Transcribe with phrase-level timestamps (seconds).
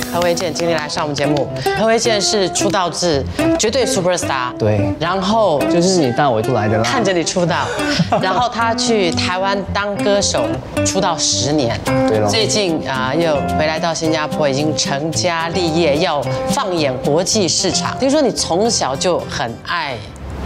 [0.00, 1.48] 何维健今天来上我们节目。
[1.78, 3.24] 何维健是出道自
[3.58, 6.84] 绝对 super star，对然后就是你带我出来的啦。
[6.84, 7.66] 看着你出道，
[8.20, 10.44] 然后他去台湾当歌手
[10.84, 17.96] 出道十年，对了最近啊、又回来到新加坡，已经成家立业，要放眼国际市场。
[17.98, 19.94] 听说你从小就很爱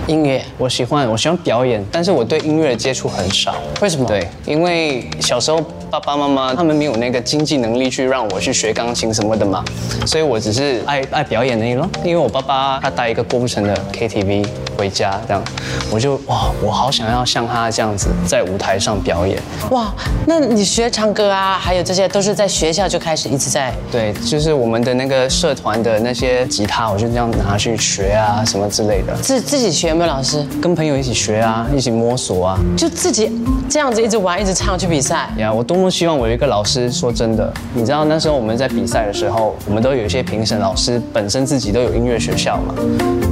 [0.07, 3.55] 音乐，我喜欢我喜欢表演，但是我对音乐的接触很少。
[3.81, 4.07] 为什么？
[4.07, 9.65] 对，因为小时候爸爸妈妈他们没有那个经济能力去让我去学钢琴什么的嘛，
[10.07, 11.89] 所以我只是爱爱表演而已咯。
[12.05, 15.43] 因为我爸爸他带一个郭富城的 KTV 回家，这样
[15.91, 19.39] 我就哇，我好想要像他这样子在舞台上表演。
[19.71, 19.93] 哇，
[20.27, 30.47] 那你学唱歌啊，还有这些都是在学校就开始一直在对，就是我们的那个社团的那些吉他，我就这样拿去学啊什么之类的，自自己学有没有老师？
[30.61, 32.59] 跟朋友一起学啊，一起摸索啊。
[32.77, 33.33] 就自己
[33.71, 35.31] 这样子一直玩，一直唱去比赛。
[35.39, 36.91] 呀，我多么希望我有一个老师。
[36.91, 42.75] 说真的，你知道那时候我们在比赛的时候，我们都有一些评审老师本身自己都有音乐学校嘛，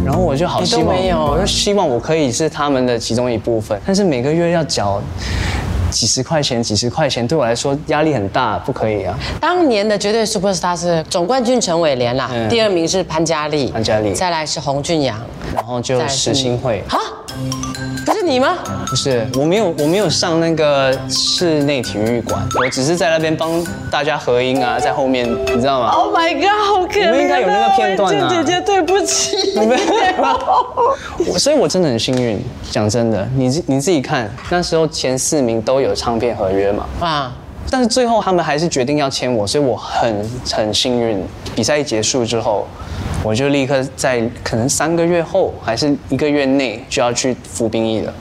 [0.04, 5.02] 然后我就好希望，没有我就希望我可以是他们的其中一部分，但是每个月要缴
[5.90, 9.18] 几十块钱，几十块钱对我来说压力很大，不可以啊。
[9.40, 15.20] 当年的绝对 super star 是总冠军陈伟廉啦，嗯第二名是潘嘉丽，潘嘉丽再来是洪俊阳。
[15.54, 17.25] 然后就再来是实心会，啊，不是
[18.26, 27.10] 你吗不是，我没有，我没有上那个室内体育馆，我只是在那边帮大家合音啊，在后面，你知道吗？？Oh my god，好可怜啊！
[27.12, 29.36] 你们应该有那个片段啊姐姐，对不起。
[31.28, 32.42] 我所以，我真的很幸运。
[32.68, 37.32] 讲真的，你自你自己看，那时候前四名都有唱片合约嘛，啊，
[37.70, 41.22] 但是最后他们还是决定要签我，所以我很很幸运。
[41.54, 42.66] 比赛一结束之后，
[43.26, 48.14] 我就立刻在可能三个月后还是一个月内就要去服兵役了。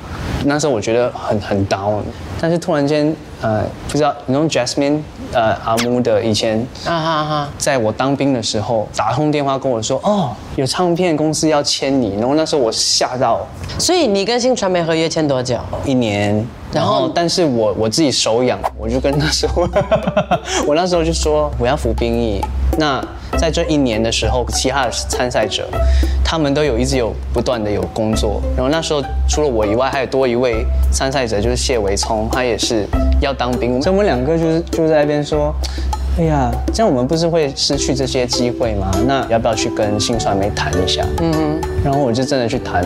[0.46, 2.02] 那时候我觉得很很 down，
[2.42, 5.00] 但是突然间，呃，不知道你用 Jasmine
[5.32, 13.46] 呃阿木的以前啊哈哈，在我当兵的时候打通电话跟我说，哦，有唱片公司要签你，然后那时候我吓到
[13.78, 15.58] 所以你跟新传媒合约签多久？
[15.86, 16.34] 一年，
[16.72, 19.68] 然然后后但是我我自己手痒，我就跟那时候，
[20.68, 22.42] 我那时候就说我要服兵役。
[22.78, 23.04] 那
[23.38, 25.68] 在这一年的时候，其他的参赛者，
[26.24, 32.86] 他们都有一直有不断的有工作，然后那时候除了我以外，还有多一位参赛者，就是谢维聪，他也是
[33.22, 35.54] 要当兵，所以我们两个就是就在那边说。
[36.18, 38.90] 哎呀，这样我们不是会失去这些机会吗？
[39.06, 41.06] 那要不要去跟新传媒谈一下？
[41.22, 41.62] 嗯哼。
[41.84, 42.84] 然后我就真的去谈，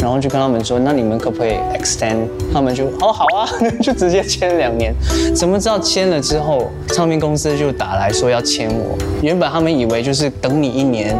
[0.00, 2.26] 然后就跟他们说，那你们可不可以 extend？
[2.52, 3.46] 他们就哦好啊，
[3.82, 4.94] 就直接签两年。
[5.34, 8.96] 怎么知道签了之后，唱片公司就打来说要签我？
[9.22, 11.14] 原本他们以为就是等你一年，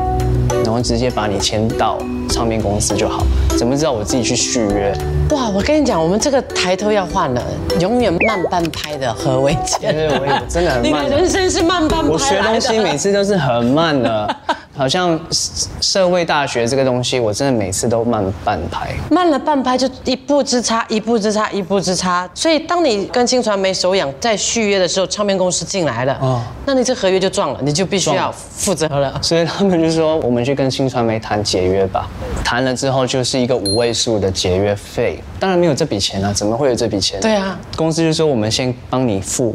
[0.64, 1.98] 然后直接把你签到
[2.32, 3.26] 唱片公司就好。
[3.58, 4.92] 怎么知道我自己去续约？
[5.30, 7.42] 哇，我跟你讲，我们这个抬头要换了，
[7.78, 9.92] 永远慢半拍的何伟杰。
[9.92, 14.36] 对我也真的很你慢的人生是慢半拍我学东西每次都是很慢的，
[14.82, 18.90] 好像社社会大学这个东西，我真的每次都慢半拍。
[19.12, 22.28] 慢了半拍就一步之差，一步之差，一步之差。
[22.34, 29.16] 所以当你跟新传媒手痒在续约的时候，唱片公司进来了，哦那你这合约就撞了，你就必须要负责了。
[29.22, 32.08] 所以他们就说，我们去跟新传媒谈解约吧。
[32.44, 37.20] 谈了之后就是一个五位数的解约费，当然没有这笔钱啊，怎么会有这笔钱？
[37.20, 39.54] 对啊，公司就说我们先帮你付，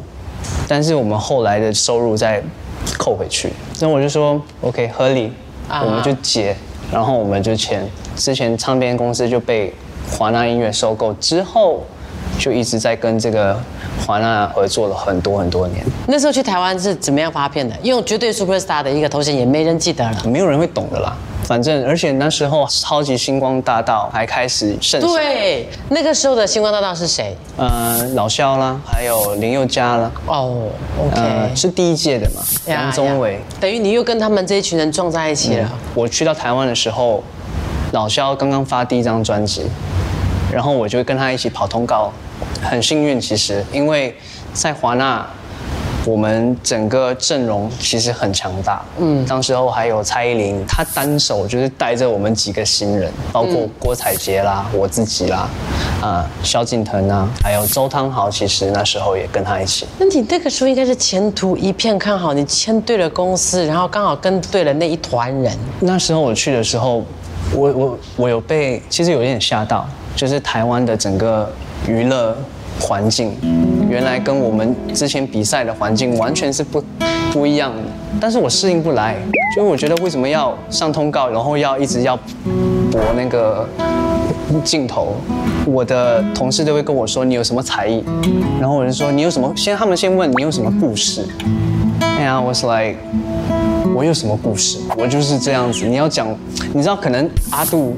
[0.69, 2.41] 但是我们后来的收入再
[2.97, 3.51] 扣回去。
[3.79, 5.33] 那我就说 OK 合理，
[5.67, 6.55] 啊我们就结，
[6.91, 7.87] 然后我们就签。
[8.15, 9.73] 之前唱片公司就被
[10.09, 11.83] 华纳音乐收购之后，
[12.39, 13.59] 就一直在跟这个
[14.05, 15.85] 华纳合作了很多很多年。
[16.07, 17.75] 那时候去台湾是怎么样发片的？
[17.83, 20.23] 用绝对 super star 的一个头衔，也没人记得了。
[20.25, 21.15] 没有人会懂的啦。
[21.47, 27.33] 反正，而且那时候超级星光大道还开始盛行，对，那个时候的星光大道是谁？
[27.55, 30.67] 呃，老肖啦，还有林宥嘉啦，哦
[31.15, 33.39] 呃，，OK，是第一届的嘛，呀杨宗纬呀。
[33.61, 35.71] 等于你又跟他们这一群人撞在一起了。
[35.95, 37.23] 我去到台湾的时候，
[37.93, 39.63] 老肖刚刚发第一张专辑，
[40.51, 42.11] 然后我就跟他一起跑通告，
[42.61, 44.13] 很幸运其实，因为
[44.53, 45.25] 在华纳。
[46.07, 55.49] 我们整个阵容其实很强大，嗯，当时候还有蔡依林，她单手就是带着我们几个新人，包括郭采洁啦、我自己啦，
[56.01, 59.85] 啊、萧敬腾啊，还有周汤豪，其实那时候也跟他一起。
[59.99, 65.51] 那你那个时候应该是前途一片看好，你签对了公司，然后刚好跟对了那一团人。
[65.81, 67.03] 那时候我去的时候，
[67.53, 71.51] 我我我有被其实有点吓到，就是台湾的整个
[71.85, 72.33] 娱乐
[72.79, 73.35] 环境，
[73.89, 76.83] 原来跟我们之前比赛的环境完全是不
[77.31, 77.81] 不一样的。
[78.19, 79.15] 但是我适应不来，
[79.55, 82.17] 就是我觉得为什么要上通告，然后要一直要
[82.91, 83.67] 博那个
[84.63, 85.15] 镜头，
[85.65, 88.03] 我的同事都会跟我说你有什么才艺，
[88.59, 91.25] 然后我就说你有什么，先他们先问你有什么故事
[92.01, 92.97] ，and I was like。
[93.97, 94.77] 我有什么故事？
[94.95, 95.83] 我就是这样子。
[95.87, 96.27] 你要讲，
[96.71, 97.95] 你知道，可能阿杜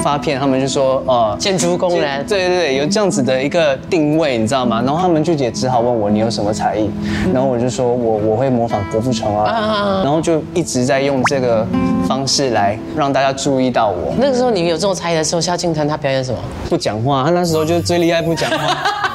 [0.00, 4.80] 发片，他们就说，呃，建筑工人，对对对，有这样子的一个定位，你知道吗？
[4.86, 6.88] 然后他们就也只好问我，你有什么才艺？
[7.34, 11.66] 然后我就说我我会模仿郭富城啊，然后就一直在用这个
[12.06, 14.14] 方式来让大家注意到我。
[14.20, 16.38] 那个时候你有这种才艺的时候，萧敬腾他表演什么？
[16.68, 18.76] 不讲话，他那时候就是最厉害，不讲话。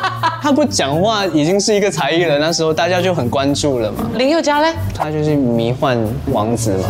[0.45, 4.07] 他不讲话已经是一个才艺了，那时候大家就很关注了嘛。
[4.15, 4.71] 林宥嘉嘞？
[4.93, 5.97] 他就是迷幻
[6.27, 6.83] 王子嘛，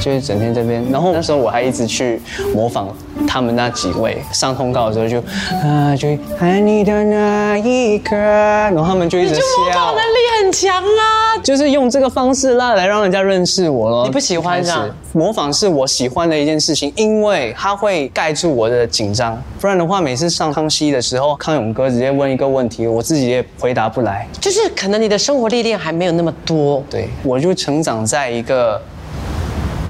[0.00, 0.80] 就是整天这边。
[0.92, 2.22] 然后那时候我还一直去
[2.54, 2.86] 模仿
[3.34, 5.18] 他们那几位，上通告的时候就
[5.66, 6.06] 啊，就
[6.38, 9.40] 爱你的那一刻，然后他们就一直笑。
[9.40, 14.04] 模仿能力很强啊，就是用这个方式啦来让人家认识我咯。
[14.04, 14.88] 你不喜欢这样？
[15.12, 19.36] 模仿是我喜欢的一件事情，因为它会盖住我的紧张。
[19.60, 24.28] 不然的话，每次上康熙的时候，康永哥直接问一个问题，我自己也回答不来。
[24.40, 26.80] 就是可能你的生活历练还没有那么多。
[26.88, 28.80] 对，我就成长在一个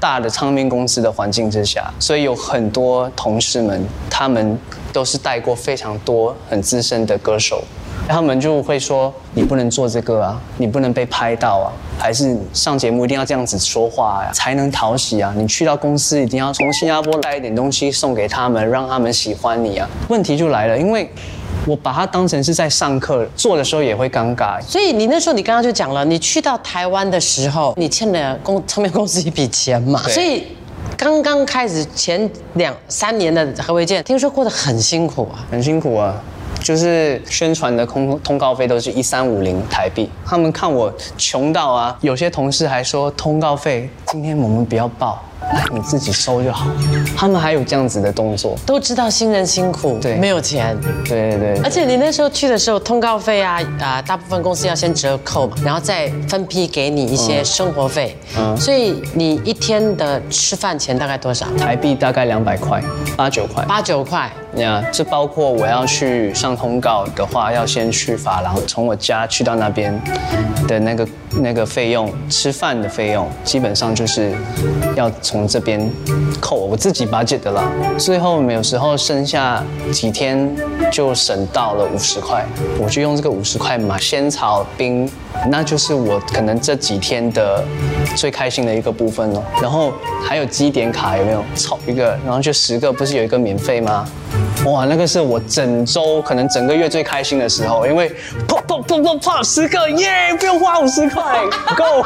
[0.05, 4.55] 大的唱片公司的环境之下，所以有很多同事们，他们
[4.93, 7.63] 都是带过非常多很资深的歌手。
[8.07, 15.33] 他们就会说你不能做这个啊，你不能被拍到啊，还是上节目一定要这样子说话呀，才能讨喜啊。
[15.35, 19.89] 你去到公司一定要从新加坡带一点东西送给他们，让他们喜欢你啊。
[20.07, 21.09] 问题就来了，因为
[21.65, 24.61] 我把它当成是在上课做的时候也会尴尬。
[24.61, 30.43] 所以你那时候你刚刚就讲了，你去到台湾的时候，你欠了公唱片公司一笔钱嘛，所以
[30.95, 36.21] 刚刚开始前两三年的何维健，听说过得很辛苦啊，很辛苦啊。
[36.63, 45.23] 就是宣传的通通告费都是一三五零台币，他们看我穷到啊，有些同事还说通告费今天我们不要报。
[45.41, 46.67] 来，你自己收就好。
[47.15, 51.61] 他们还有这样子的动作，都知道新人辛苦，对，没有钱，对对对。
[51.63, 58.17] 而且你那时候去的时候，通告费啊啊，大部分公司要先折扣嘛，然后再分批给你一些生活费。
[58.37, 58.57] 嗯。
[58.57, 61.45] 所以你一天的吃饭钱大概多少？
[61.57, 62.81] 台币大概两百块，
[63.15, 63.63] 八九块。
[63.65, 64.31] 八九块。
[64.55, 69.93] 呀，这包括我要去上通告的话，要先去法廊，从我家去到那边
[70.65, 71.07] 的那个
[71.41, 74.33] 那个费用，吃饭的费用，基本上就是
[74.95, 75.11] 要。
[75.25, 75.91] 从这边
[76.39, 77.63] 扣，我自己把解的啦。
[77.97, 80.55] 最后有时候剩下几天
[80.91, 82.45] 就省到了五十块，
[82.79, 85.09] 我就用这个五十块买仙草冰，
[85.49, 87.63] 那就是我可能这几天的
[88.15, 89.43] 最开心的一个部分了。
[89.59, 89.91] 然后
[90.23, 91.43] 还有积点卡有没有？
[91.55, 94.05] 炒一个，然后就十个，不是有一个免费吗？
[94.65, 98.09] 哇，那个是我整周可能整个月最开心的时候，因为
[98.47, 101.41] 砰砰砰砰砰十个耶，不用花五十块，
[101.75, 102.03] 够。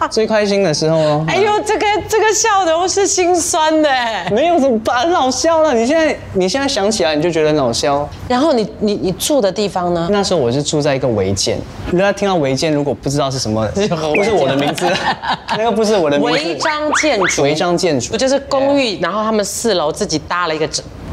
[0.10, 1.24] 最开心的时候哦！
[1.28, 3.88] 哎呦，这个这个笑容是心酸的，
[4.30, 5.00] 没有怎么办？
[5.02, 5.74] 很好笑了。
[5.74, 8.08] 你现在你现在想起来，你就觉得很好笑。
[8.28, 10.08] 然后你你你住的地方呢？
[10.10, 11.58] 那时候我是住在一个违建。
[11.92, 13.66] 大家听到违建，如果不知道是什么，
[14.14, 14.86] 不是我的名字，
[15.56, 16.32] 那个不是我的名字。
[16.32, 18.98] 违章建筑，违章建筑，不就是公寓？
[19.00, 20.68] 然后他们四楼自己搭了一个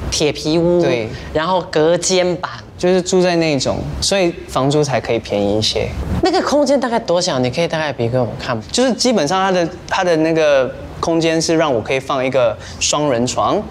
[0.09, 2.51] 铁皮屋，对，然后隔间板。
[2.77, 5.89] 就是住在那种，所以房租才可以便宜一些。
[6.29, 7.39] 那个空间大概多小？
[7.39, 8.59] 你可以大概比给我看。
[8.69, 10.69] 就是基本上它的它的那个
[10.99, 13.61] 空间是让我可以放一个双人床，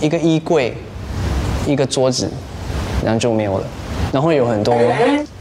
[0.00, 0.72] 一个衣柜，
[1.66, 2.30] 一个桌子，
[3.04, 3.66] 然后就没有了。
[4.12, 4.72] 然后有很多。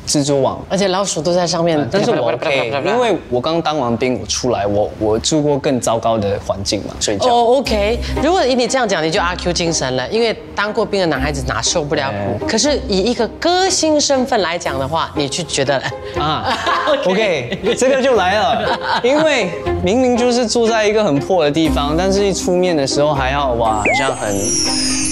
[0.10, 1.88] 蜘蛛网，而且老鼠都在上面。
[1.92, 7.28] 但是我 OK，因为我刚当完兵，我出来，我我住过更糟糕的环境嘛，睡觉。
[7.28, 8.00] 哦，OK。
[8.24, 12.48] 如果以你这样讲，你就阿 Q 精神了，因为当过兵的男孩子哪受不了苦？
[12.48, 15.80] 可是以一个歌星身份来讲的话，你去觉得
[16.18, 16.52] 啊，
[17.06, 19.52] OK，这个就来了，因为
[19.84, 24.34] 明明就是住在一个很破的地方，但是一出面的时候还要哇，好像很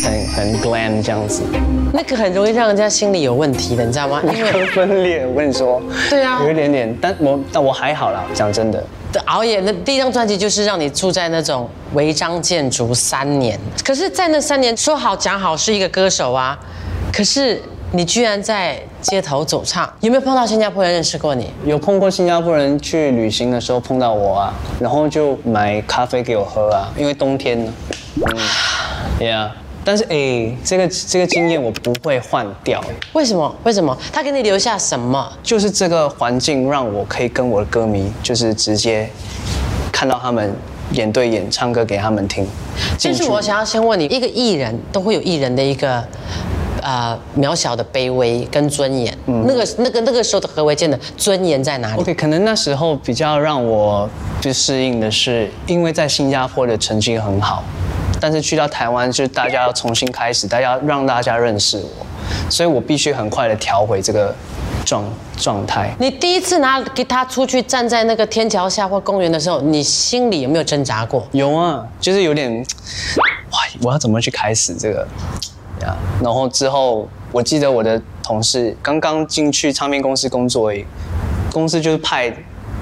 [0.04, 1.44] 很很 glam 这样子。
[1.94, 4.22] 那个很容易让人家心里有问题的，你知道吗？
[4.24, 4.52] 因为
[4.88, 8.84] 分裂，我跟你说，对啊，有一点点，但我但我还好啦，讲真的。
[9.26, 16.58] 熬夜，那第一张专辑就是让你住在那种违章建筑三年，可是，在那三年说好讲好是一个歌手啊，
[17.12, 17.60] 可是
[17.94, 21.52] 你居然在街头走唱，有没有碰到新加坡人认识过你？
[21.66, 27.74] 有碰过新加坡人去旅行的时候碰到我啊，然后就买咖啡给我喝啊，因为冬天呢，
[28.18, 28.38] 嗯
[29.20, 29.50] ，Yeah。
[29.88, 32.84] 但是哎，这个这个经验我不会换掉。
[33.14, 33.56] 为什么？
[33.64, 33.98] 为什么？
[34.12, 35.32] 他给你留下什么？
[35.42, 39.10] 就是这个环境让我可以跟我的歌迷，就是直接
[39.90, 40.54] 看到他们
[40.92, 42.46] 演对演唱歌给他们听。
[43.02, 46.04] 但是我想要先问你，一个艺人都会有艺人的一个
[46.82, 49.18] 呃渺小的卑微跟尊严。
[49.28, 49.46] 嗯。
[49.48, 54.10] 那个那个那个时候的何为健的尊严在哪里？OK，可能那时候比较让我
[54.42, 57.64] 不适应的是，因为在新加坡的成绩很好。
[58.20, 62.06] 但是去到台湾，就是大家要重新开始，大家让大家认识我，
[62.50, 64.34] 所以我必须很快的调回这个
[64.86, 65.04] 状
[65.38, 65.94] 状态。
[66.00, 71.28] 你第一次拿吉他出去站在那个天桥下或公园的时候，你心里有没有挣扎过？
[71.32, 72.52] 有啊，就是有点，
[73.52, 75.08] 哇，我要怎么去开始这个
[75.82, 75.96] 呀？
[76.24, 80.86] 然后之后，我记得我的同事刚刚进去唱片公司工作而已，
[81.52, 82.34] 公司就是派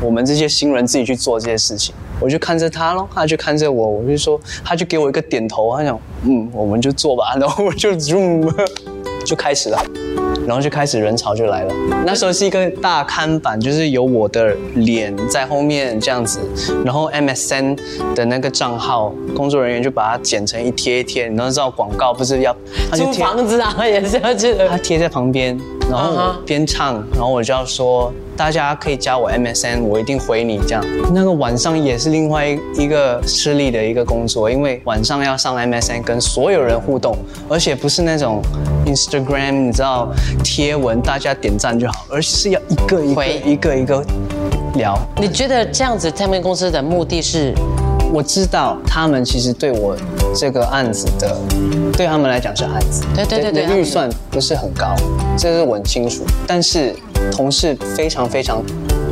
[0.02, 8.42] 我们这些新人自己去做这些事情，我就看着他咯，他就看着我，我就说，他就给我一个点头，他讲，嗯，我们就做吧，然后我就 zoom
[9.26, 9.84] 就开始了。
[10.46, 11.74] 然后就开始人潮就来了。
[12.06, 16.40] 那时候是一个大看板，就是有我的脸在后面这样子，
[16.86, 17.76] 然后 MSN
[18.14, 21.28] 的那个账号，工作人员就把它剪成一贴一贴。
[21.28, 22.56] 你都知道广告不是要
[22.92, 30.86] 他就租贴房子啊，也是要去他贴在旁边，然后我边唱，然后我就要说，大家可以加我 MSN，我一定回你这样。
[31.12, 32.46] 那个晚上也是另外
[32.78, 37.18] 一个吃力的一个工作，因为晚上要上 MSN 跟所有人互动，
[37.50, 38.44] 而且不是那种
[38.86, 40.10] Instagram 你知道
[40.44, 44.06] 贴文大家点赞就好，而是要一个一个一个一个
[44.76, 44.98] 聊。
[45.18, 47.54] 你觉得这样子唱片公司的目的是？
[48.14, 49.94] 我知道他们其实对我
[50.34, 51.36] 这个案子的，
[51.98, 54.96] 对他们来讲是案子，对对对对的预算不是很高，
[55.38, 56.24] 这是我很清楚。
[56.48, 56.96] 但是
[57.30, 58.64] 同事非常非常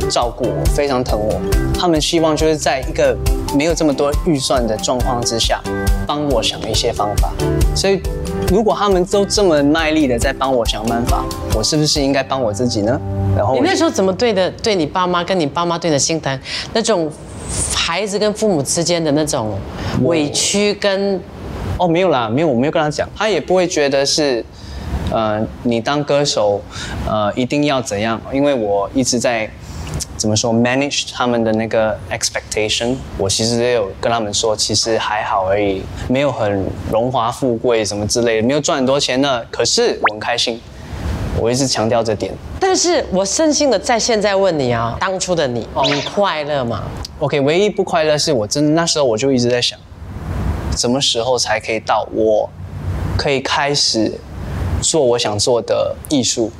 [0.08, 1.38] 照顾我，非常疼我，
[1.78, 3.14] 他们希望就是在一个
[3.54, 5.60] 没有这么多预算的状况之下，
[6.06, 7.30] 帮我想一些方法。
[7.74, 8.00] 所以
[8.48, 11.24] 如果他们都这么卖力的在帮我想办法，
[11.54, 13.00] 我是不是应该帮我自己呢？
[13.36, 14.50] 然后你那时候怎么对的？
[14.62, 16.38] 对你爸妈跟你爸妈对你的心疼，
[16.72, 17.10] 那种
[17.74, 19.58] 孩子跟父母之间的那种
[20.02, 21.20] 委屈跟
[21.78, 24.44] 哦，没有啦，没有，我没有跟他讲，他也不会觉得是，
[25.10, 26.60] 呃，你当歌手，
[27.08, 29.48] 呃，一定要怎样，因为我一直在
[30.16, 40.60] 怎么说 manage 他们的那个 expectation，我其实也有跟他们说，其实还好而已，没有很荣华富贵什么之类的，没有赚很多钱呢，可是我很开心，
[41.38, 42.32] 我一直强调这点。
[42.58, 46.84] 但是我真心的在现在问你啊，当初的你，你快乐吗
[47.18, 49.78] ？OK，唯一不快乐是我真的那时候我就一直在想，
[50.74, 52.48] 什么时候才可以到我
[53.18, 54.12] 可以开始
[54.80, 56.50] 做我想做的艺术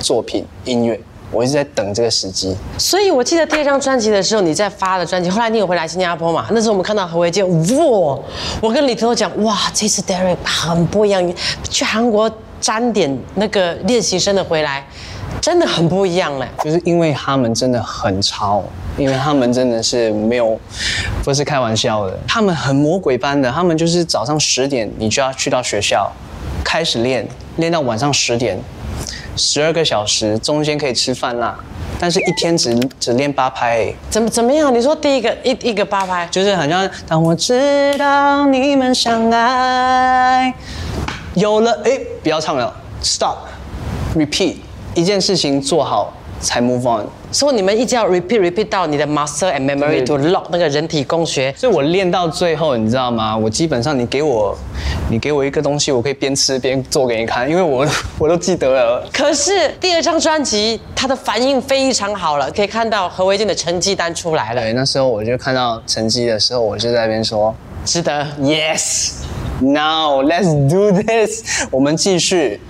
[0.00, 0.98] 作品音乐？
[1.30, 2.56] 我一直在等这个时机。
[2.78, 6.46] 所以我记得第二张专辑的时候，你在发的专辑，后来你有回来新加坡嘛？
[6.50, 8.18] 那时候我们看到何维健，哇！
[8.60, 11.34] 我跟李头讲，哇，这次 Derek 很不一样，
[11.68, 14.84] 去韩国沾点那个练习生的回来，
[15.40, 16.46] 真的很不一样嘞。
[16.62, 18.62] 就是因为他们真的很超，
[18.98, 20.58] 因为他们真的是没有，
[21.24, 26.10] 不是开玩笑的，他们很魔鬼般的，他们就是早上十点你就要去到学校，
[26.64, 28.58] 开始练，练到晚上十点，
[29.40, 31.58] 十二个小时，中间可以吃饭啦，
[31.98, 33.90] 但是一天只只练八拍。
[34.10, 34.72] 怎么怎么样？
[34.72, 40.52] 你说第一个一一个八拍，就是好像当我知道你们相爱，
[41.32, 42.70] 有了哎，不要唱了
[43.02, 44.56] ，stop，repeat，
[44.94, 47.06] 一件事情做好才 move on。
[47.32, 51.54] 所以你们一直要 repeat repeat 到你的 muscle and memory to lock 那个人体工学。
[51.56, 53.36] 所以我练到最后，你知道吗？
[53.36, 54.56] 我基本上你给我，
[55.08, 57.86] 你给我一个东西，我可以边吃边做给你看，因为我
[58.18, 59.08] 我都记得了。
[59.12, 67.54] 可是第二张专辑，它的反应非常好了，可以看到何维健的成绩单出来了，对，那时候我就看到成绩的时候，我就在那边说
[67.84, 68.26] 值得。
[68.40, 72.60] ，Yes，Now let's do this，我们继续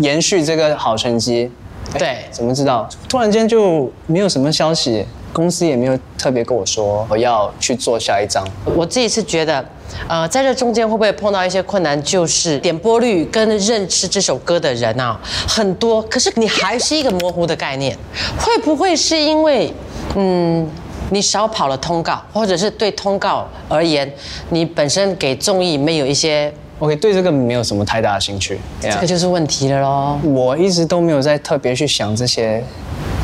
[0.00, 1.50] 延续这个好成绩。
[1.94, 2.88] 哎对怎么知道？
[3.08, 8.46] 突然间就没有什么消息，公司也没有特别跟我说我要去做下一张。
[8.76, 9.64] 我自己是觉得，
[10.08, 12.00] 呃，在这中间会不会碰到一些困难？
[12.02, 17.96] 就是点播率跟认识这首歌的人啊很多，可是你还是一个模糊的概念。
[18.38, 19.72] 会不会是因为，
[20.16, 20.68] 嗯，
[21.10, 24.10] 你少跑了通告，或者是对通告而言，
[24.50, 28.58] 你本身给综艺没有一些，OK，对这个没有什么太大的兴趣。
[28.80, 30.18] 这个就是问题了咯。
[30.24, 32.62] 我一直都没有在特别去想这些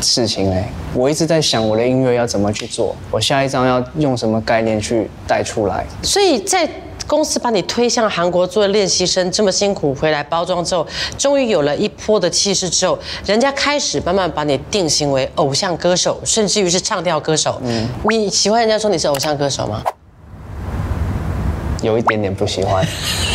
[0.01, 5.85] 事情哎，我一直在想我的音乐要怎么去做，我下一张要用什么概念去带出来。
[6.01, 6.67] 所以在
[7.07, 17.59] 公司把你推向韩国做练习生，这么辛苦回来包装之后，终于有了一波的气势之后，人家开始慢慢把你定型为偶像歌手，甚至于是唱跳歌手。
[17.63, 19.83] 嗯，你喜欢人家说你是偶像歌手吗？
[21.81, 22.85] 有一点点不喜欢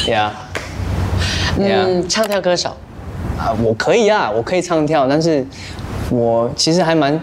[0.06, 0.30] ，Yeah，Yeah，、
[1.58, 2.76] 嗯，唱跳歌手。
[3.38, 5.46] 啊，我可以啊，我可以唱跳，但是
[6.10, 7.20] 我其实还蛮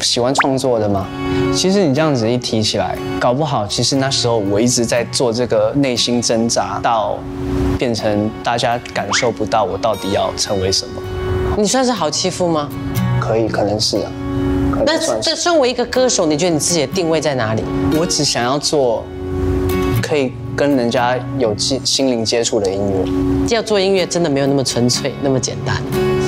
[0.00, 1.06] 喜欢创作的嘛。
[1.54, 7.18] 其实你这样子一提起来，搞不好其实那时候我一直在做这个内心挣扎，到
[7.78, 11.00] 变成大家感受不到我到底要成为什么。
[11.56, 12.68] 你算是好欺负吗？
[13.20, 14.10] 可以，可能是啊，
[14.84, 14.98] 那。
[15.20, 17.62] 这身为一个歌手，你觉得你自己的定位在哪里？
[17.96, 19.04] 我只想要做
[20.02, 23.54] 可以跟人家有心心灵接触的音乐。
[23.54, 25.76] 要做音乐真的没有那么纯粹，那么简单。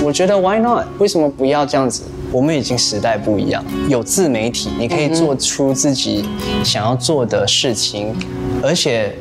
[0.04, 0.84] 我觉得 Why not？
[0.98, 2.02] 为什么不要这样子？
[2.32, 6.28] 我们已经时代不一样，有自媒体，你可以做出自己
[6.64, 8.14] 想要做的事情，
[8.62, 9.14] 而且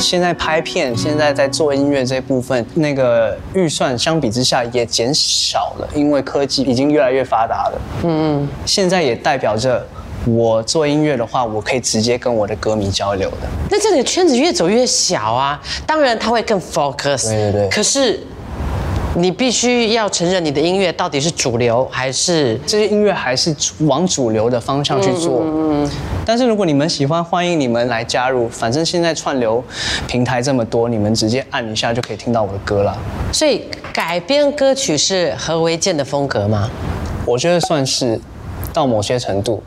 [0.00, 7.80] 现在拍片，现在在做音乐这部分，那个预算相比之下也减少了，因为科技已经越来越发达了。
[8.04, 9.86] 嗯嗯，现在也代表着
[10.26, 13.46] 我做音乐的话，我可以直接跟我的歌迷交流的。
[13.70, 17.28] 那这里的圈子越走越小啊，当然他会更 focus。
[17.28, 18.20] 对对对可是
[19.14, 25.42] 你必须要承认，你的音乐到底是主流还是这些音乐还是往主流的方向去做。
[25.44, 25.88] 嗯
[26.26, 28.48] 但是如果你们喜欢，欢迎你们来加入。
[28.48, 29.62] 反正现在串流
[30.08, 32.98] 平台这么多，你们直接按一下就可以听到我的歌了。
[33.32, 36.68] 所以改编歌曲是何为健的风格吗？
[37.24, 38.20] 我觉得算是
[38.72, 39.62] 到某些程度，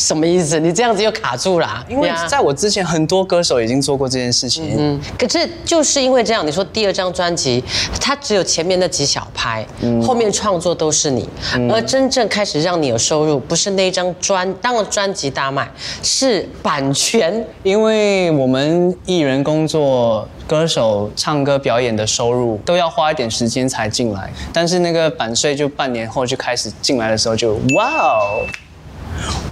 [0.00, 0.58] 什么意思？
[0.58, 1.84] 你这样子又卡住了啊。
[1.88, 4.74] 因为在我之前，很多歌手已经做过这件事情。
[4.78, 7.62] 嗯，可是就是因为这样，你说第二张专辑，
[8.00, 9.64] 它只有前面那几小拍，
[10.02, 11.28] 后面创作都是你，
[11.70, 15.70] 而真正开始让你有收入，不是那一张专，当然专辑大卖，
[16.02, 17.44] 是版权。
[17.62, 28.46] 因为我们艺人工作、歌手唱歌表演的收入都要花一点时间才进来，但是那个版税就半年后就开始进来的时候就哇哦，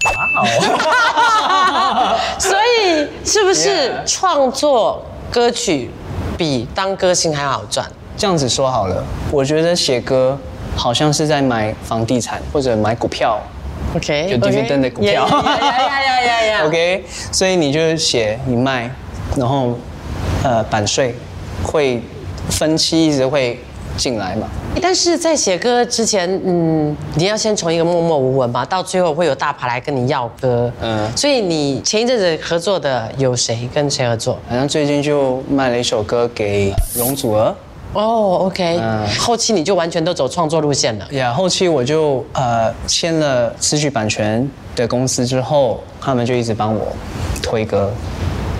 [0.05, 5.91] 哇哦，所以是不是创作歌曲
[6.37, 7.87] 比当歌星还好赚？
[8.17, 10.37] 这样子说好了，我觉得写歌
[10.77, 13.41] 好像是在买房地产或者买股票
[13.95, 15.13] OK，有 dividend 的股票。
[15.13, 18.91] 呀呀呀呀呀，OK，所以你就写你卖，
[19.37, 19.79] 然后
[20.43, 21.15] 呃版税
[21.63, 22.03] 会
[22.51, 23.59] 分期一直会
[23.99, 24.49] 进来嘛。
[24.81, 34.39] 但是在写歌之前，嗯，你要先从一个默默无闻吧，到最后会有大牌来跟你要歌，嗯嗯，所以你前一阵子合作的有谁跟谁合作？
[34.49, 37.55] 好像最近就卖了一首歌给容祖儿。
[37.95, 41.07] 哦，OK，嗯后期你就完全都走创作路线了。
[41.13, 46.87] 呀后期我就呃签了词曲版权的公司之后，他们就一直帮我
[47.43, 47.91] 推歌。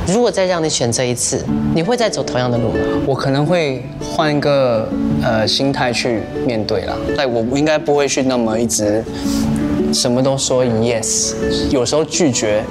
[0.09, 1.45] 如果再让你选择一次，
[1.75, 2.79] 你会再走同样的路吗？
[3.07, 4.89] 我可能会换一个
[5.23, 9.05] 呃心态去面对啦，但我应该不会去那么一直
[9.93, 11.35] 什么都说 yes，
[11.71, 12.65] 有时候拒绝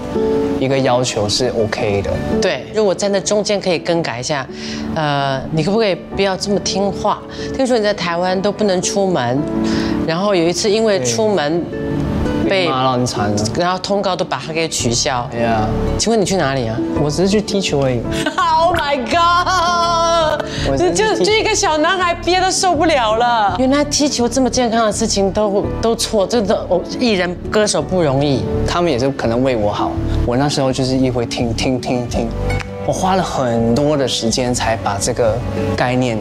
[0.60, 2.12] 一个要求是 OK 的。
[2.42, 4.48] 对，如果在那中间可以更改一下，
[4.96, 7.22] 呃，你可不可以不要这么听话？
[7.56, 9.38] 听说你在台湾都不能出门，
[10.08, 11.64] 然后有一次因为出门
[12.50, 13.38] 被，骂到很惨了。
[13.58, 15.28] 然后通告都把他给取消。
[15.34, 18.02] 哎呀，请问你去哪里啊我只是去踢球而已。
[18.60, 20.44] Oh my god！
[20.78, 23.56] 就是就一个小男孩憋得受不了了。
[23.60, 28.44] 原来踢球这么健康的事情都都错，真的，哦，艺人歌手不容易。
[28.68, 29.92] 他们也是可能为我好。
[30.26, 32.28] 我那时候就是一回听听听听，
[32.86, 35.38] 我花了很多的时间才把这个
[35.78, 36.18] 概念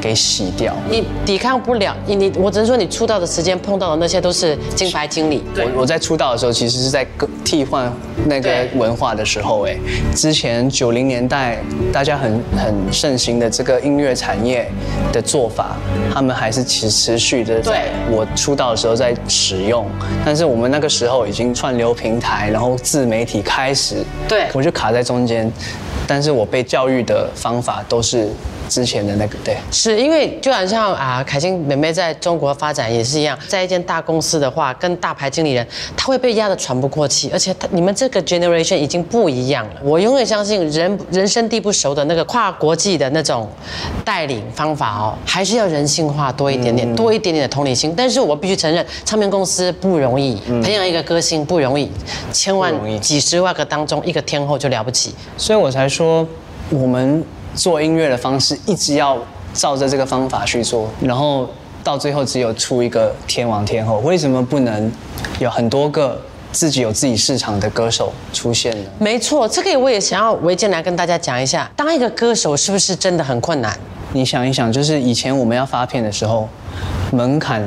[0.00, 0.74] 给洗掉。
[0.88, 5.44] 你抵抗不了，你你，我只能说你出道的时间碰到的那些都是金牌经理。
[5.56, 7.92] 我我在出道的时候，其实是在歌替换
[8.26, 9.76] 那个文化的时候，哎，
[10.14, 11.58] 之前九零年代
[11.92, 14.70] 大家很很盛行的这个音乐产业
[15.12, 15.76] 的做法，
[16.12, 18.16] 他们还是持持续的在对。
[18.16, 19.86] 我出道的时候在使用，
[20.24, 24.46] 但是我们那个时候已经串流平台，然后自媒体开始，对。
[24.52, 25.50] 我就卡在中间，
[26.06, 28.28] 但是我被教育的方法都是
[28.70, 29.56] 之前的那个，对。
[29.72, 39.80] 是因为就好像啊，凯欣妹妹在中国发展也是一样，在一间大公司的话，跟大牌经理人，他会被压得喘不过气，而且他你们这个 generation 已经不一样了。
[39.82, 43.50] 我永远相信人人生地不熟的那个跨国际的那种
[44.04, 47.92] 带领方法哦，还是要人性化多一点点，多一点点的同理心。
[47.96, 51.90] 但是我必须承认，唱片公司不容易，培养一个歌星不容易，
[52.32, 55.14] 千万几十万个当中一个天后就了不起。
[55.36, 56.26] 所以我才说，
[56.68, 59.18] 我们做音乐的方式一直要
[59.52, 61.48] 照着这个方法去做，然后
[61.82, 64.90] 到最后只有出一个天王天后，为什么不能
[65.38, 66.20] 有很多个
[66.52, 68.90] 自己有自己市场的歌手出现呢？
[68.98, 73.76] 没错，这个我也想要维健来跟大家讲一下，当一个歌手是不是真的很困难？
[74.12, 76.48] 你想一想，就是以前我们要发片的时候，
[77.12, 77.62] 门槛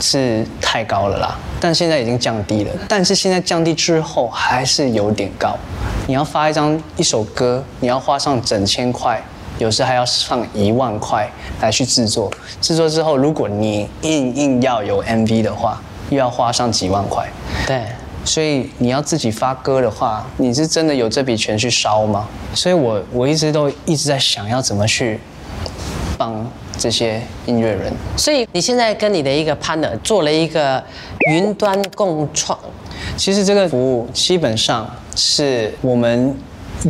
[0.00, 2.72] 是太高了啦，但现在已经降低了。
[2.88, 5.56] 但是现在降低之后还是有点高。
[6.06, 9.22] 你要发一张一首歌，你要花上整千块，
[9.58, 12.30] 有时还要上一万块来去制作。
[12.60, 17.28] 制作之后，如果你硬硬要有 MV 的话，又要花上几万块。
[17.66, 17.86] 对，
[18.24, 22.26] 所以你要自己发歌的话，你是真的有这笔钱去烧吗？
[22.54, 25.20] 所以我我一直都一直在想要怎么去
[26.18, 26.44] 帮
[26.82, 27.92] 这些音乐人。
[28.16, 30.82] 所以你现在跟你的一个 partner 做了一个
[31.30, 32.58] 云端共创，
[33.16, 36.36] 其实这个服务基本上是我们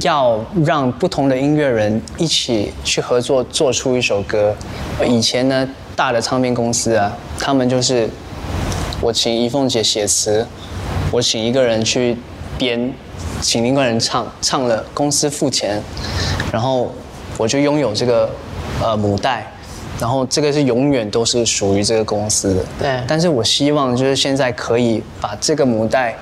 [0.01, 4.57] 要让不同的音乐人一起去合作，做出一首歌。
[5.05, 8.09] 以前呢，大的唱片公司啊，他们就是
[9.03, 10.47] 我请怡凤姐写词，
[11.11, 12.17] 我请一个人去
[12.57, 12.91] 编，
[13.43, 15.83] 请另外人唱，唱了公司付钱，
[16.51, 16.91] 然后
[17.37, 18.31] 我就拥有这个
[18.83, 19.47] 呃母带。
[20.03, 23.01] 然后这个是永远都是属于这个公司的，对。
[23.07, 26.13] 但是我希望就是现在可以把这个母带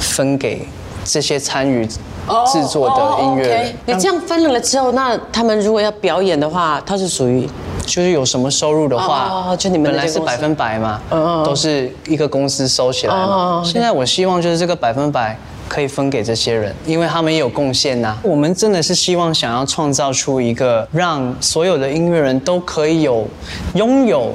[0.00, 0.66] 分给
[1.04, 3.74] 这些参与制作的音乐人。
[3.86, 7.48] 你这样分了了之后，那他们如果要表演的话，它是属于
[7.86, 11.00] 就是有什么收入的话，哦就你们本来是百分百嘛，
[11.44, 13.62] 都是一个公司收起来嘛。
[13.64, 18.16] 现在我希望就是这个百分百可以分给这些人，因为他们也有贡献呐。
[18.22, 23.28] 我们真的是希望想要创造出一个让所有的音乐人都可以有
[23.74, 24.32] 拥有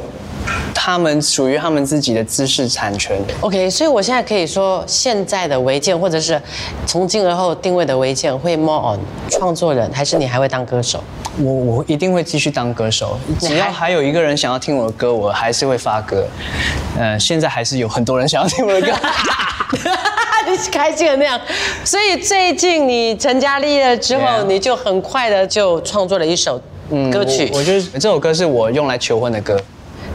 [0.74, 3.18] 他们属于他们自己的知识产权。
[3.42, 6.40] OK，所以我现在可以说，现在的违建或者是
[6.86, 11.04] 从今而后定位的违建会 more on 创作人，还是你还会当歌手？
[11.40, 16.28] 我我一定会继续当歌手，只要还还有一个人想要听我的歌，我还是会发歌。
[17.00, 18.92] 呃，现在还是有很多人想要听我的歌。
[20.72, 21.40] 开心的那样，
[21.84, 26.60] 所以最近你成家立业之后你就很快的就创作了一首
[27.12, 27.50] 歌曲。
[27.52, 29.60] 我我觉得这首歌是我用来求婚的歌。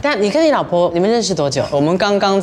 [0.01, 1.63] 但你跟你老婆你们认识多久？
[1.71, 2.41] 我们刚刚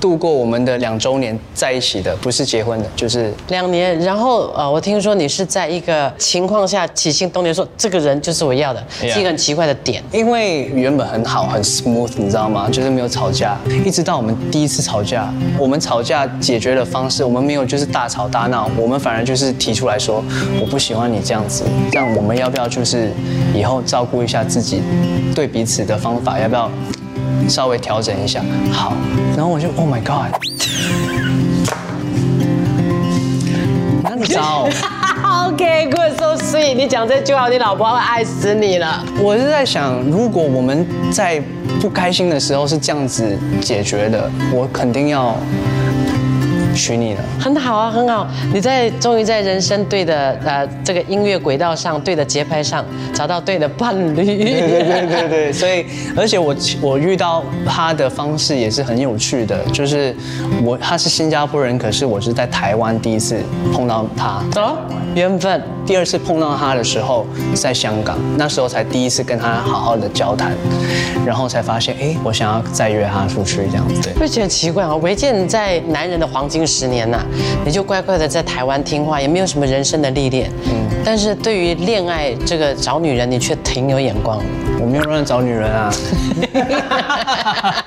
[0.00, 10.02] 度过我们的两周年在一起的，不是结婚的，就是两年，然后呃，我听说你是在一个情况下起心动念说这个人就是我要的 Yeah 是一个很奇怪的点。
[10.12, 12.68] 因为原本很好很 smooth，你知道吗？
[12.70, 20.22] 就是没有吵架，一直到我们第一次吵架，我们吵架解决的方式，我们没有就是大吵大闹，我们反而就是提出来说，
[20.60, 23.12] 我不喜欢你这样子，这样我们要不要就是
[23.54, 24.80] 以后照顾一下自己
[25.34, 26.70] 对彼此的方法，要不要
[27.46, 28.40] 稍微调整一下？
[28.72, 28.94] 好，
[29.36, 30.32] 然后我就 Oh my God，
[34.02, 34.68] 哪里糟？
[35.48, 36.74] OK，good，so sweet。
[36.74, 39.04] 你讲这句话，你老婆会爱死你了。
[39.20, 41.42] 我是在想，如果我们在
[41.80, 45.36] 不开心的时候是这样子解决的，我肯定要
[46.78, 47.20] 娶你了。
[47.40, 48.26] 很好啊，很好。
[48.54, 54.14] 你在终于在人生对的呃这个音乐轨道上、对的节拍上找到对的伴侣。
[54.14, 55.84] 对对对对对，所以
[56.16, 60.14] 而且我我遇到他的方式也是很有趣的，就是
[60.62, 64.78] 我他是新加坡人，可是我是在台湾第一次碰到他，哦，
[65.14, 65.60] 缘分。
[65.88, 70.54] 第二次碰到他的时候在香港，那时候才第一次跟他好好的交谈，
[71.24, 74.02] 然后才发现，哎，我想要再约他出去这样子。
[74.02, 77.24] 对会觉得奇怪啊，违建在男人的黄金十年呐、
[77.64, 80.50] 你就乖乖的在台湾听话，也没有什么人生的历练。
[80.66, 84.42] 嗯，但是对于恋爱这个找女人，你却挺有眼光。
[84.78, 85.90] 我没有乱找女人啊，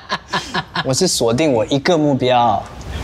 [0.84, 2.60] 我是锁定我一个目标。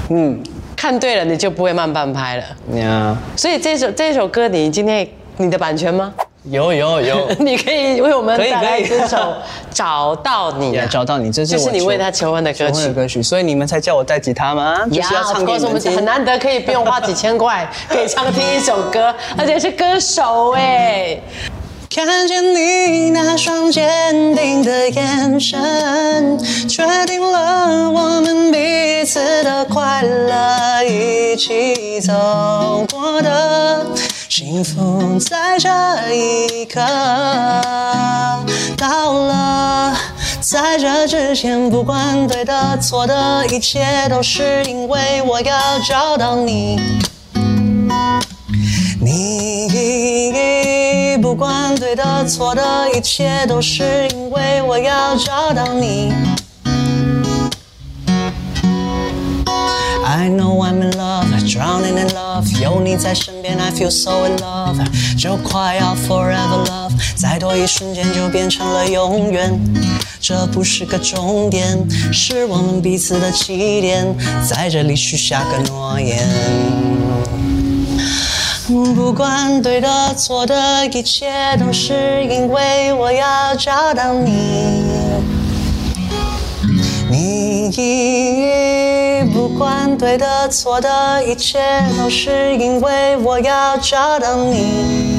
[0.08, 0.42] 嗯，
[0.78, 2.44] 看对了，你就不会慢半拍了。
[2.78, 5.04] 呀，所以这首这首歌，你今天
[5.38, 6.14] 你的版权吗？
[6.44, 9.16] 有有有， 你可以为我们带来这首
[9.72, 10.78] 《找到你》。
[10.88, 14.86] 找到你，这是这是你为他求婚的歌曲求婚的歌曲，所以你们才叫我带吉他吗？
[14.86, 15.90] 就是要唱给告诉我你们听。
[15.90, 21.18] 们很难得可以不用花几千块，可以唱听一首歌， 而且是歌手哎。
[22.06, 23.82] 看见你那双坚
[24.36, 33.84] 定的眼神，确定了我们彼此的快乐，一起走过的
[34.28, 35.68] 幸福，在这
[36.14, 36.80] 一刻
[38.76, 39.92] 到了。
[40.40, 46.78] 在这之前，不管对的错的，一切都是因为我要找到你。
[49.00, 49.68] 你
[51.22, 52.62] 不管对的错的，
[52.96, 56.12] 一切都是因为我要找到你。
[60.04, 64.78] I know I'm in love, drowning in love，有你在身边，I feel so in love，
[65.16, 69.60] 就快要 forever love，再多一瞬间就变成了永远。
[70.20, 74.16] 这不是个终点，是我们彼此的起点，
[74.48, 76.97] 在这里许下个诺言。
[78.68, 84.92] 不管对的错的，一切都是因为我要找到你。
[87.10, 87.70] 你
[89.32, 91.58] 不管对的错的，一切
[91.96, 95.16] 都是因为我要找到你。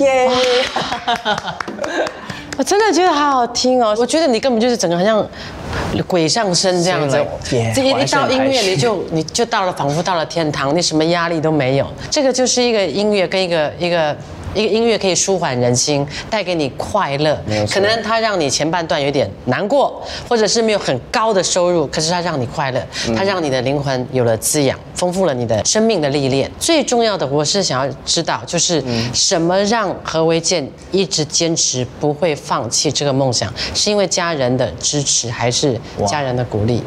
[0.00, 0.28] 耶！
[2.58, 3.94] 我真的觉得好好听哦！
[3.98, 5.24] 我觉得你根本就是整个好像
[6.06, 7.24] 鬼上身这样子
[7.74, 11.86] 这一一到音乐你就你就到了，仿佛到了天堂，你什么压力都没有。
[12.10, 14.16] 这个就是一个音乐跟一个一个
[14.54, 17.38] 一个音乐可以舒缓人心，带给你快乐。
[17.70, 23.14] 可能它让你前半段有点难过，或者是没有很高的收入，可是它让你快乐，嗯。
[23.14, 26.50] 它让你的灵魂有了滋养，丰富了你的生命的历练。
[26.58, 29.10] 最重要的，我是想要知道，就是嗯。
[29.14, 36.82] 什么让何为健一直坚持不会放弃这个梦想，是因为家人的支持，还是家人的鼓励？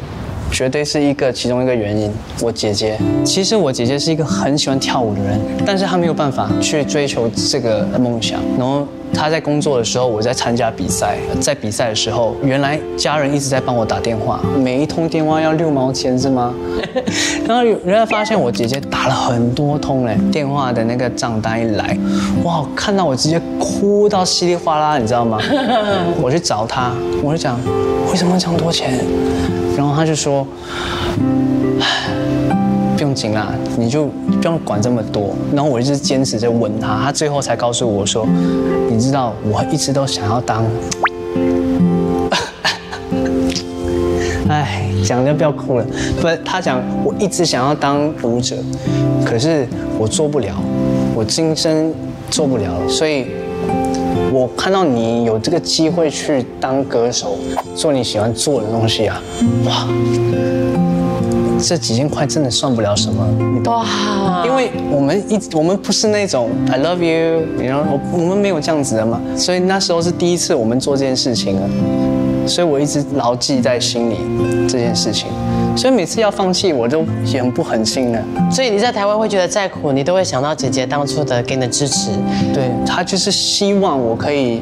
[0.54, 2.08] 绝对是一个其中一个原因。
[2.40, 5.36] 我姐姐，其实我姐姐是一个很喜欢跳舞的人，
[5.66, 8.38] 但是她没有办法去追求这个梦想。
[8.56, 16.54] 然后她在工作的时候，我在参加比赛，在比赛的时候，原来家人一直在帮我打电话，每一通电话要六毛钱是吗？
[17.48, 21.98] 然后有人家发现我姐姐打了很多通嘞，电话的那个账单一来，
[22.44, 25.36] 哇，看到我直接哭到稀里哗啦，你知道吗？
[26.22, 26.92] 我去找她，
[27.24, 27.58] 我就讲
[28.12, 29.00] 为什么这么多钱？
[29.76, 30.46] 然后他就说
[31.80, 31.86] ：“唉
[32.96, 38.26] 不用紧啦，你就不用管这么多。”然后我一直坚持着问他，他最后才告诉我说
[38.88, 40.64] ：“你知道，我一直都想要当
[44.48, 45.86] 唉，讲的不要哭了。
[46.20, 48.56] 不，他讲我一直想要当舞者，
[49.24, 49.66] 可是
[49.98, 50.54] 我做不了，
[51.14, 51.92] 我今生
[52.30, 53.26] 做不了，所以。”
[54.34, 57.38] 我看到你有这个机会去当歌手，
[57.76, 59.22] 做你喜欢做的东西啊，
[59.64, 59.86] 哇！
[61.62, 64.42] 这几千块真的算不了什么，你懂吗？
[64.44, 71.62] 因为我们一我们不是那种 I love you，然后我我们没有这样子的嘛，所以那时候是第一次我们做这件事情啊，
[72.44, 74.16] 所以我一直牢记在心里
[74.68, 75.28] 这件事情，
[75.76, 78.22] 所以每次要放弃我都也很不狠心的。
[78.50, 82.10] 所以你在台湾会觉得再苦，你都会想到姐姐当初的给你的支持。
[82.52, 84.60] 对她就是希望我可以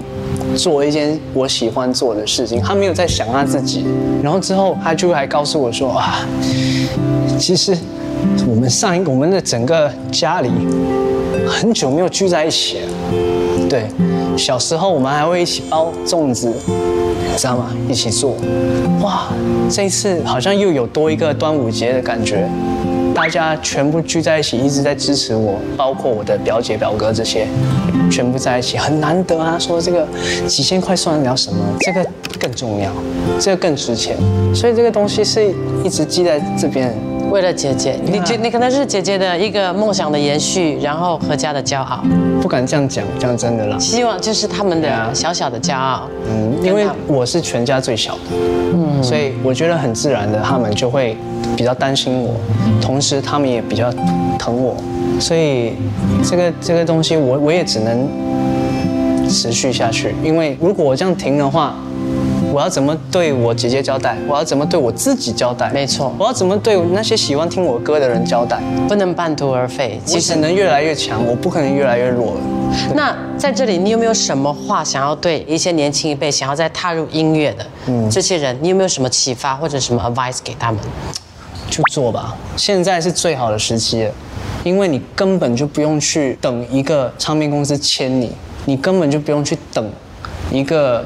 [0.57, 3.85] 做一件我喜欢做的事情，她没有在想她自己。
[4.23, 6.27] 然后之后她就还告诉我说啊，
[7.39, 7.77] 其实
[8.49, 10.51] 我们上一个我们的整个家里
[11.47, 12.89] 很久没有聚在一起了。
[13.69, 13.87] 对，
[14.37, 16.92] 小时候我们还会一起包粽子，你
[17.37, 17.71] 知道吗？
[17.89, 18.37] 一起做。
[19.03, 19.29] 哇，
[19.71, 22.49] 这一次好像又有多一个端午节的感觉。
[23.15, 27.47] 大家全部聚在一起，一直在支持我，包括我的表姐表哥这些，
[28.11, 29.59] 全部在一起，很难得啊。
[29.59, 30.07] 说这个
[30.47, 31.59] 几千块算得了什么？
[31.81, 32.07] 这个
[32.41, 32.91] 更重要，
[33.39, 34.17] 这个更值钱。
[34.55, 36.95] 所以这个东西是一直记在这边。
[37.33, 42.05] 为了姐姐，你觉你可能是姐姐的一个梦想的延续，然后何家的骄傲，
[42.43, 43.79] 不敢这样讲，讲真的啦。
[43.79, 46.03] 希望就是他们的小小的骄傲。
[46.29, 48.21] 嗯，因为我是全家最小的，
[48.75, 51.17] 嗯，所以我觉得很自然的，他们就会
[51.57, 52.35] 比较担心我，
[52.83, 53.91] 同时他们也比较
[54.39, 54.77] 疼我，
[55.19, 55.73] 所以
[56.23, 58.07] 这个这个东西我我也只能
[59.27, 61.75] 持续下去，因为如果我这样停的话，
[62.53, 64.15] 我要怎么对我姐姐交代？
[64.29, 65.71] 我要怎么对我自己交代？
[65.71, 68.61] 没错我要怎么对那些喜欢听我歌的人交代？
[68.87, 69.99] 不能半途而废。
[70.13, 72.41] 我只能越来越强，我不可能越来越弱了。
[72.95, 77.67] 那在这里，你有没有什么话想要对一些年轻一辈想要再踏入音乐的
[78.11, 80.79] 这些人，你有没有什么启发或者什么 advice 给他们？
[81.71, 84.13] 就做吧，现在是最好的时机了，
[84.63, 88.31] 因为你根本就不用去等一个唱片公司签你，
[88.67, 89.91] 你根本就不用去等
[90.51, 91.03] 一个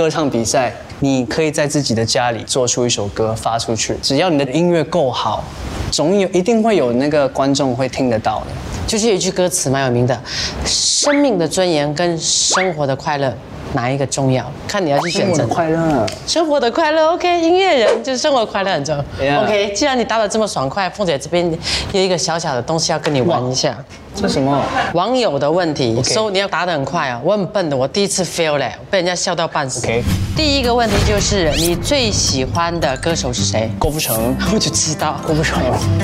[0.00, 5.44] 歌唱比赛，你可以在自己的家里做出一首歌发出去，只要你的音乐够好，
[5.90, 8.46] 总有一定会有那个观众会听得到的。
[8.86, 10.18] 就是有一句歌词蛮有名的
[10.64, 13.30] ：“生命的尊严跟生活的快乐，
[13.74, 14.50] 哪一个重要？
[14.66, 19.42] 看你要去选择。”快乐，生活的快乐，OK，音乐人就是生活快乐很重要。
[19.42, 21.46] OK，既然你答得这么爽快，凤姐这边
[21.92, 23.76] 有一个小小的东西要跟你玩一下。
[24.14, 24.62] 这什么？
[24.94, 27.20] 网友的问题所以你要答得很快啊。
[27.24, 29.86] 我很笨的，我第一次 fail 嘞，被人家笑到半死。
[29.86, 30.02] OK
[30.36, 33.70] 第一个问题就是你最喜欢的歌手是谁？
[33.78, 35.20] 郭富城，我就知道。
[35.26, 35.60] 郭富城，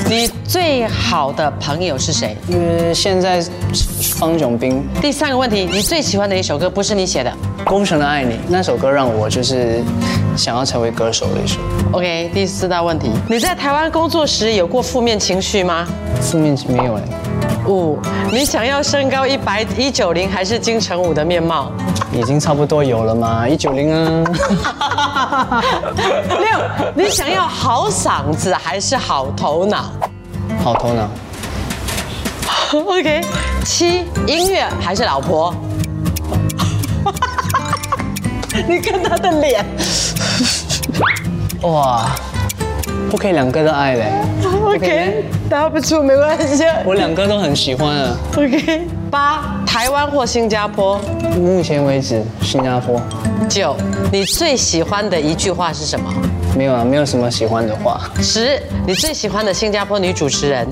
[0.07, 2.37] 你最好的朋友是谁？
[2.47, 3.43] 因为现在
[4.15, 7.33] 方炯斌，第三个问题，你最喜欢的一首歌不是你写的
[7.65, 9.81] 郭富城的《爱你》那首歌让我就是
[10.35, 11.59] 想要成为歌手的一首。
[11.91, 15.87] ？OK，第四道问题，你在台湾工作时有过负面情绪吗？
[16.21, 17.01] 负面没有哎，
[17.67, 17.99] 五，
[18.31, 21.71] 你想要身高一百一九零还是金城武的面貌？
[22.11, 24.23] 已经差不多有了嘛，一九零啊。
[26.29, 26.47] 六，
[26.95, 29.85] 你想要好嗓子还是好头脑
[30.63, 31.09] 好头脑？
[32.87, 33.21] OK，
[33.65, 35.53] 七，音乐还是老婆？
[38.67, 39.65] 你看他的脸
[41.61, 42.09] 哇，
[43.09, 44.11] 不可以两个都爱嘞，
[44.77, 46.63] ，OK，答不出没关系。
[46.85, 48.17] 我两个都很喜欢啊。
[48.37, 50.99] OK，八，台湾或新加坡？
[51.35, 53.01] 目前为止，新加坡
[53.49, 53.75] 九，
[54.11, 56.11] 你最喜欢的一句话是什么？
[56.55, 58.01] 没有啊，没有什么喜欢的话。
[58.21, 60.67] 十，你最喜欢的新加坡女主持人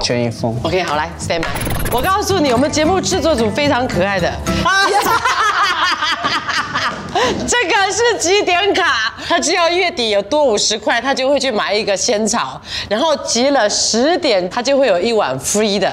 [0.00, 1.46] 全一峰，？OK，好来，stand by。
[1.92, 4.30] 我告诉你，我们节目制作组非常可爱的。
[7.46, 15.90] 这个是几点卡，他只要月底有多五十块，他就会去买一个仙草，然后集了十点，他就会有一碗 free 的。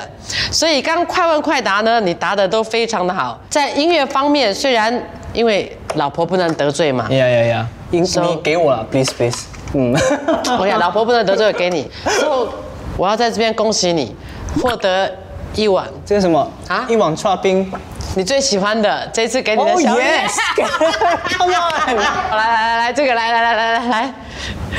[0.51, 3.39] 所以刚快问快答呢，你答的都非常的好。
[3.49, 4.93] 在音乐方面，虽然
[5.33, 7.67] 因为老婆不能得罪嘛，呀呀呀！
[7.91, 8.01] 你
[8.43, 9.45] 给我了，please please。
[9.73, 9.93] 嗯，
[10.59, 11.89] 我讲老婆不能得罪，给你。
[12.19, 12.49] 所以
[12.97, 14.15] 我要在这边恭喜你，
[14.61, 15.11] 获得
[15.55, 16.85] 一碗这是什么啊啊？
[16.89, 17.71] 一碗刨冰。
[18.15, 21.95] 你最喜欢的，这次给你的 Oh 小礼 yes！Come on！
[21.95, 24.13] 来来来来，这个来来来来来来。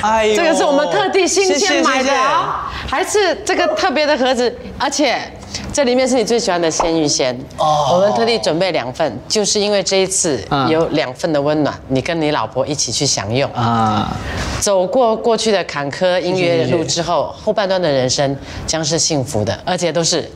[0.02, 2.10] 哎呦这个是我们特地新鲜买的
[2.86, 5.18] 还是这个特别的盒子，而且
[5.72, 7.90] 这里面是你最喜欢的鲜芋仙哦。
[7.92, 14.08] 我们特地准备两份，就是因为这一次嗯有两份的温暖，你跟你老婆一起去享用，啊，
[14.60, 20.30] 走过过去的坎坷音乐路之后，后半段的人生将是幸福的，而且都是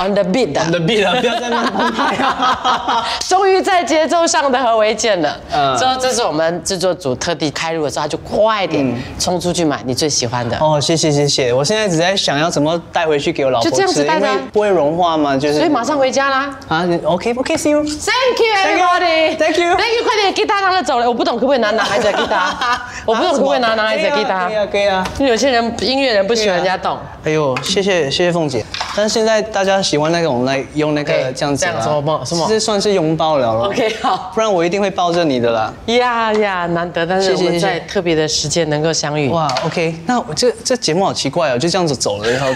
[0.00, 3.04] on the beat，the beat 了，不要再慢半拍啊！
[3.28, 5.38] 终于在节奏上的何为键了。
[5.52, 10.56] 嗯之后这是我们制作组特地开路的时候，他就快点冲出去买你最喜欢的。
[10.58, 16.54] 哦，谢谢谢谢，我现在只在想要怎么带回去给我老婆就这样子吃带着不会融化嘛，就是所以马上回家啦。
[16.68, 17.82] 啊你，OK OK，see you。
[17.84, 19.36] Thank you everybody.
[19.36, 19.76] Thank you.
[19.76, 20.04] Thank you.
[20.04, 21.06] 快点，吉他拿了走了。
[21.08, 22.80] 我不懂可不可以拿男孩子的吉他？
[23.06, 24.56] 我不懂可不可以拿男孩子的吉他可以？
[24.56, 25.04] 啊可以啊。
[25.18, 26.98] 有些人音乐人不喜欢人家动。
[27.24, 28.64] 哎呦，谢谢谢谢凤姐，
[28.96, 34.32] 但是现在大家喜欢那种来用那个这样子啊这样什么什么其实算是拥抱了了 OK，好。
[34.34, 35.72] 不然我一定会抱着你的啦。
[35.86, 39.28] 呀呀，难得，但是我们在特别的时间能够相遇。
[39.28, 42.46] 哇，OK，那我这这节目好奇怪哦，就这样子走了，然 后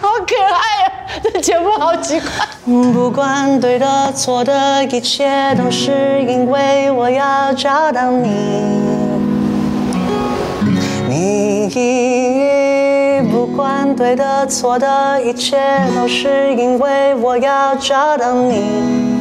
[0.00, 0.92] 好可爱啊！
[1.24, 2.28] 这节目好奇怪。
[2.92, 8.28] 不管对的错的，一切都是因为我要找到你。
[11.08, 11.74] 你不
[13.56, 15.58] 管对的错的，一切
[15.94, 19.17] 都是因为我要找到你。